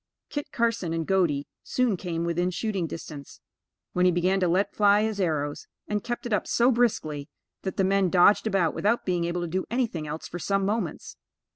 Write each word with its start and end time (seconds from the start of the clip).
Kit 0.31 0.51
Carson 0.51 0.93
and 0.93 1.05
Godey 1.05 1.45
soon 1.61 1.95
came 1.95 2.23
within 2.25 2.49
shooting 2.49 2.87
distance, 2.87 3.39
when 3.93 4.03
he 4.03 4.11
began 4.11 4.39
to 4.39 4.47
let 4.47 4.73
fly 4.73 5.03
his 5.03 5.21
arrows, 5.21 5.67
and 5.87 6.03
kept 6.03 6.25
it 6.25 6.33
up 6.33 6.47
so 6.47 6.71
briskly, 6.71 7.29
that 7.61 7.77
the 7.77 7.83
men 7.83 8.09
dodged 8.09 8.47
about, 8.47 8.73
without 8.73 9.05
being 9.05 9.25
able 9.25 9.41
to 9.41 9.47
do 9.47 9.67
anything 9.69 10.07
else 10.07 10.27
for 10.27 10.39
some 10.39 10.65
moments. 10.65 11.17